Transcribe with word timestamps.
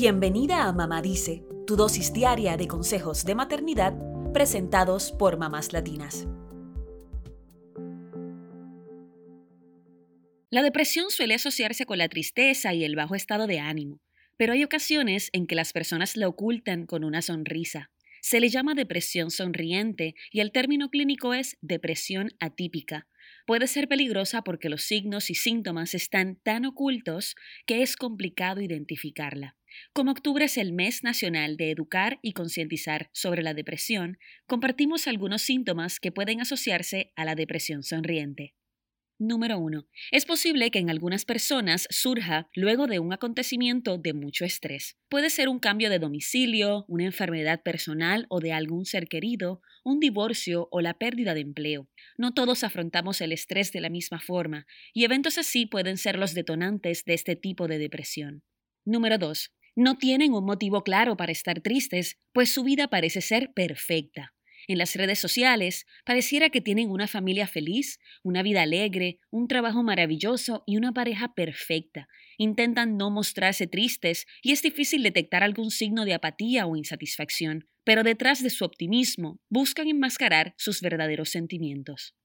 Bienvenida 0.00 0.68
a 0.68 0.72
Mamá 0.72 1.02
Dice, 1.02 1.42
tu 1.66 1.74
dosis 1.74 2.12
diaria 2.12 2.56
de 2.56 2.68
consejos 2.68 3.24
de 3.24 3.34
maternidad 3.34 3.94
presentados 4.32 5.10
por 5.10 5.38
mamás 5.38 5.72
latinas. 5.72 6.28
La 10.50 10.62
depresión 10.62 11.10
suele 11.10 11.34
asociarse 11.34 11.84
con 11.84 11.98
la 11.98 12.08
tristeza 12.08 12.74
y 12.74 12.84
el 12.84 12.94
bajo 12.94 13.16
estado 13.16 13.48
de 13.48 13.58
ánimo, 13.58 14.00
pero 14.36 14.52
hay 14.52 14.62
ocasiones 14.62 15.30
en 15.32 15.48
que 15.48 15.56
las 15.56 15.72
personas 15.72 16.16
la 16.16 16.28
ocultan 16.28 16.86
con 16.86 17.02
una 17.02 17.20
sonrisa. 17.20 17.90
Se 18.22 18.38
le 18.38 18.50
llama 18.50 18.74
depresión 18.74 19.32
sonriente 19.32 20.14
y 20.30 20.38
el 20.38 20.52
término 20.52 20.90
clínico 20.90 21.34
es 21.34 21.56
depresión 21.60 22.30
atípica, 22.38 23.08
puede 23.48 23.66
ser 23.66 23.88
peligrosa 23.88 24.42
porque 24.42 24.68
los 24.68 24.82
signos 24.82 25.28
y 25.28 25.34
síntomas 25.34 25.92
están 25.94 26.36
tan 26.36 26.66
ocultos 26.66 27.34
que 27.66 27.82
es 27.82 27.96
complicado 27.96 28.60
identificarla. 28.60 29.57
Como 29.92 30.12
octubre 30.12 30.44
es 30.44 30.56
el 30.56 30.72
mes 30.72 31.02
nacional 31.02 31.56
de 31.56 31.70
educar 31.70 32.18
y 32.22 32.32
concientizar 32.32 33.10
sobre 33.12 33.42
la 33.42 33.54
depresión, 33.54 34.18
compartimos 34.46 35.06
algunos 35.06 35.42
síntomas 35.42 36.00
que 36.00 36.12
pueden 36.12 36.40
asociarse 36.40 37.12
a 37.16 37.24
la 37.24 37.34
depresión 37.34 37.82
sonriente. 37.82 38.54
Número 39.20 39.58
1. 39.58 39.84
Es 40.12 40.24
posible 40.24 40.70
que 40.70 40.78
en 40.78 40.90
algunas 40.90 41.24
personas 41.24 41.88
surja 41.90 42.48
luego 42.54 42.86
de 42.86 43.00
un 43.00 43.12
acontecimiento 43.12 43.98
de 43.98 44.12
mucho 44.12 44.44
estrés. 44.44 44.96
Puede 45.08 45.28
ser 45.28 45.48
un 45.48 45.58
cambio 45.58 45.90
de 45.90 45.98
domicilio, 45.98 46.84
una 46.86 47.04
enfermedad 47.04 47.60
personal 47.64 48.26
o 48.28 48.38
de 48.38 48.52
algún 48.52 48.84
ser 48.84 49.08
querido, 49.08 49.60
un 49.82 49.98
divorcio 49.98 50.68
o 50.70 50.80
la 50.80 50.98
pérdida 50.98 51.34
de 51.34 51.40
empleo. 51.40 51.88
No 52.16 52.32
todos 52.32 52.62
afrontamos 52.62 53.20
el 53.20 53.32
estrés 53.32 53.72
de 53.72 53.80
la 53.80 53.90
misma 53.90 54.20
forma, 54.20 54.66
y 54.94 55.02
eventos 55.02 55.36
así 55.36 55.66
pueden 55.66 55.96
ser 55.96 56.16
los 56.16 56.32
detonantes 56.32 57.04
de 57.04 57.14
este 57.14 57.34
tipo 57.34 57.66
de 57.66 57.78
depresión. 57.78 58.44
Número 58.84 59.18
2. 59.18 59.52
No 59.80 59.96
tienen 59.96 60.34
un 60.34 60.44
motivo 60.44 60.82
claro 60.82 61.16
para 61.16 61.30
estar 61.30 61.60
tristes, 61.60 62.18
pues 62.32 62.50
su 62.50 62.64
vida 62.64 62.88
parece 62.88 63.20
ser 63.20 63.52
perfecta. 63.54 64.34
En 64.66 64.76
las 64.76 64.96
redes 64.96 65.20
sociales 65.20 65.86
pareciera 66.04 66.50
que 66.50 66.60
tienen 66.60 66.90
una 66.90 67.06
familia 67.06 67.46
feliz, 67.46 68.00
una 68.24 68.42
vida 68.42 68.62
alegre, 68.62 69.20
un 69.30 69.46
trabajo 69.46 69.84
maravilloso 69.84 70.64
y 70.66 70.78
una 70.78 70.90
pareja 70.90 71.32
perfecta. 71.32 72.08
Intentan 72.38 72.96
no 72.96 73.12
mostrarse 73.12 73.68
tristes 73.68 74.26
y 74.42 74.50
es 74.50 74.62
difícil 74.62 75.04
detectar 75.04 75.44
algún 75.44 75.70
signo 75.70 76.04
de 76.04 76.14
apatía 76.14 76.66
o 76.66 76.74
insatisfacción, 76.74 77.68
pero 77.84 78.02
detrás 78.02 78.42
de 78.42 78.50
su 78.50 78.64
optimismo 78.64 79.38
buscan 79.48 79.86
enmascarar 79.86 80.54
sus 80.56 80.80
verdaderos 80.80 81.28
sentimientos. 81.28 82.16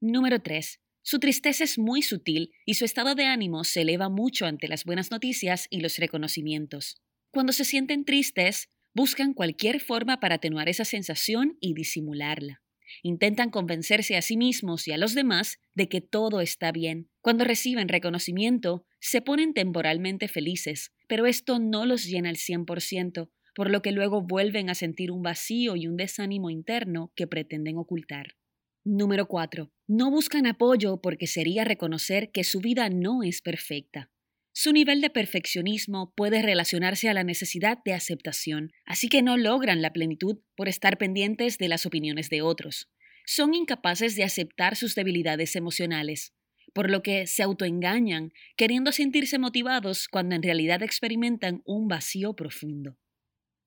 Número 0.00 0.40
3. 0.40 0.80
Su 1.02 1.18
tristeza 1.18 1.64
es 1.64 1.78
muy 1.78 2.00
sutil 2.00 2.52
y 2.64 2.74
su 2.74 2.86
estado 2.86 3.14
de 3.14 3.26
ánimo 3.26 3.64
se 3.64 3.82
eleva 3.82 4.08
mucho 4.08 4.46
ante 4.46 4.66
las 4.66 4.84
buenas 4.84 5.10
noticias 5.10 5.66
y 5.68 5.80
los 5.80 5.98
reconocimientos. 5.98 7.02
Cuando 7.32 7.52
se 7.52 7.64
sienten 7.64 8.04
tristes, 8.04 8.68
Buscan 8.94 9.32
cualquier 9.32 9.80
forma 9.80 10.20
para 10.20 10.34
atenuar 10.34 10.68
esa 10.68 10.84
sensación 10.84 11.56
y 11.60 11.72
disimularla. 11.72 12.60
Intentan 13.02 13.48
convencerse 13.48 14.16
a 14.16 14.22
sí 14.22 14.36
mismos 14.36 14.86
y 14.86 14.92
a 14.92 14.98
los 14.98 15.14
demás 15.14 15.58
de 15.74 15.88
que 15.88 16.02
todo 16.02 16.42
está 16.42 16.72
bien. 16.72 17.08
Cuando 17.22 17.44
reciben 17.44 17.88
reconocimiento, 17.88 18.84
se 19.00 19.22
ponen 19.22 19.54
temporalmente 19.54 20.28
felices, 20.28 20.92
pero 21.08 21.24
esto 21.24 21.58
no 21.58 21.86
los 21.86 22.04
llena 22.04 22.28
al 22.28 22.36
100%, 22.36 23.30
por 23.54 23.70
lo 23.70 23.80
que 23.80 23.92
luego 23.92 24.20
vuelven 24.20 24.68
a 24.68 24.74
sentir 24.74 25.10
un 25.10 25.22
vacío 25.22 25.74
y 25.74 25.86
un 25.86 25.96
desánimo 25.96 26.50
interno 26.50 27.12
que 27.16 27.26
pretenden 27.26 27.78
ocultar. 27.78 28.36
Número 28.84 29.26
4. 29.26 29.72
No 29.86 30.10
buscan 30.10 30.46
apoyo 30.46 31.00
porque 31.00 31.26
sería 31.26 31.64
reconocer 31.64 32.30
que 32.30 32.44
su 32.44 32.60
vida 32.60 32.90
no 32.90 33.22
es 33.22 33.40
perfecta. 33.40 34.11
Su 34.54 34.72
nivel 34.72 35.00
de 35.00 35.08
perfeccionismo 35.08 36.12
puede 36.14 36.42
relacionarse 36.42 37.08
a 37.08 37.14
la 37.14 37.24
necesidad 37.24 37.78
de 37.84 37.94
aceptación, 37.94 38.70
así 38.84 39.08
que 39.08 39.22
no 39.22 39.38
logran 39.38 39.80
la 39.80 39.92
plenitud 39.92 40.40
por 40.56 40.68
estar 40.68 40.98
pendientes 40.98 41.56
de 41.56 41.68
las 41.68 41.86
opiniones 41.86 42.28
de 42.28 42.42
otros. 42.42 42.90
Son 43.24 43.54
incapaces 43.54 44.14
de 44.14 44.24
aceptar 44.24 44.76
sus 44.76 44.94
debilidades 44.94 45.56
emocionales, 45.56 46.34
por 46.74 46.90
lo 46.90 47.02
que 47.02 47.26
se 47.26 47.42
autoengañan, 47.42 48.32
queriendo 48.56 48.92
sentirse 48.92 49.38
motivados 49.38 50.06
cuando 50.08 50.34
en 50.34 50.42
realidad 50.42 50.82
experimentan 50.82 51.62
un 51.64 51.88
vacío 51.88 52.34
profundo. 52.34 52.98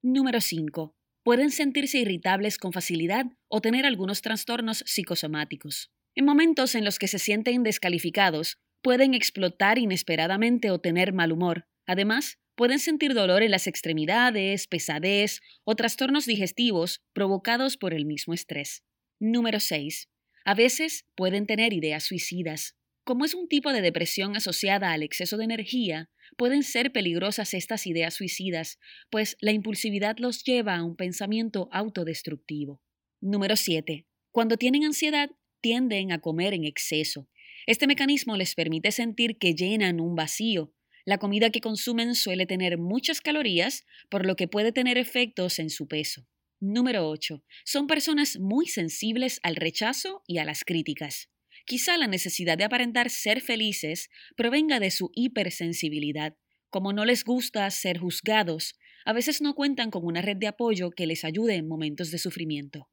Número 0.03 0.39
5. 0.39 0.95
Pueden 1.23 1.49
sentirse 1.49 1.97
irritables 1.97 2.59
con 2.59 2.73
facilidad 2.73 3.25
o 3.47 3.59
tener 3.59 3.87
algunos 3.87 4.21
trastornos 4.21 4.83
psicosomáticos. 4.85 5.91
En 6.13 6.25
momentos 6.25 6.75
en 6.75 6.85
los 6.85 6.99
que 6.99 7.07
se 7.07 7.19
sienten 7.19 7.63
descalificados, 7.63 8.59
pueden 8.85 9.15
explotar 9.15 9.79
inesperadamente 9.79 10.69
o 10.69 10.77
tener 10.77 11.11
mal 11.11 11.31
humor. 11.31 11.67
Además, 11.87 12.37
pueden 12.53 12.77
sentir 12.77 13.15
dolor 13.15 13.41
en 13.41 13.49
las 13.49 13.65
extremidades, 13.65 14.67
pesadez 14.67 15.41
o 15.63 15.75
trastornos 15.75 16.27
digestivos 16.27 17.01
provocados 17.11 17.77
por 17.77 17.95
el 17.95 18.05
mismo 18.05 18.35
estrés. 18.35 18.83
Número 19.19 19.59
6. 19.59 20.07
A 20.45 20.53
veces 20.53 21.07
pueden 21.15 21.47
tener 21.47 21.73
ideas 21.73 22.03
suicidas. 22.03 22.75
Como 23.03 23.25
es 23.25 23.33
un 23.33 23.47
tipo 23.47 23.73
de 23.73 23.81
depresión 23.81 24.35
asociada 24.35 24.91
al 24.91 25.01
exceso 25.01 25.37
de 25.37 25.45
energía, 25.45 26.11
pueden 26.37 26.61
ser 26.61 26.91
peligrosas 26.91 27.55
estas 27.55 27.87
ideas 27.87 28.13
suicidas, 28.13 28.77
pues 29.09 29.35
la 29.41 29.51
impulsividad 29.51 30.17
los 30.19 30.43
lleva 30.43 30.75
a 30.75 30.83
un 30.83 30.95
pensamiento 30.95 31.69
autodestructivo. 31.71 32.83
Número 33.19 33.55
7. 33.55 34.05
Cuando 34.29 34.57
tienen 34.57 34.83
ansiedad, 34.83 35.31
tienden 35.59 36.11
a 36.11 36.21
comer 36.21 36.53
en 36.53 36.65
exceso. 36.65 37.27
Este 37.67 37.87
mecanismo 37.87 38.37
les 38.37 38.53
permite 38.53 38.91
sentir 38.91 39.37
que 39.37 39.55
llenan 39.55 39.99
un 39.99 40.15
vacío. 40.15 40.73
La 41.03 41.17
comida 41.17 41.49
que 41.49 41.61
consumen 41.61 42.15
suele 42.15 42.45
tener 42.45 42.77
muchas 42.77 43.21
calorías, 43.21 43.85
por 44.09 44.25
lo 44.25 44.35
que 44.35 44.47
puede 44.47 44.71
tener 44.71 44.97
efectos 44.97 45.59
en 45.59 45.69
su 45.69 45.87
peso. 45.87 46.27
Número 46.59 47.09
8. 47.09 47.43
Son 47.63 47.85
personas 47.85 48.39
muy 48.39 48.67
sensibles 48.67 49.39
al 49.43 49.55
rechazo 49.55 50.23
y 50.25 50.37
a 50.37 50.45
las 50.45 50.63
críticas. 50.63 51.29
Quizá 51.65 51.97
la 51.97 52.07
necesidad 52.07 52.57
de 52.57 52.63
aparentar 52.63 53.09
ser 53.09 53.41
felices 53.41 54.09
provenga 54.35 54.79
de 54.79 54.91
su 54.91 55.11
hipersensibilidad. 55.13 56.35
Como 56.69 56.93
no 56.93 57.05
les 57.05 57.23
gusta 57.23 57.69
ser 57.71 57.99
juzgados, 57.99 58.75
a 59.05 59.13
veces 59.13 59.41
no 59.41 59.53
cuentan 59.53 59.91
con 59.91 60.05
una 60.05 60.21
red 60.21 60.37
de 60.37 60.47
apoyo 60.47 60.91
que 60.91 61.07
les 61.07 61.23
ayude 61.23 61.55
en 61.55 61.67
momentos 61.67 62.09
de 62.11 62.17
sufrimiento. 62.17 62.89